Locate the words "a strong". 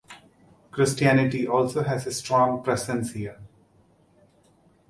2.07-2.63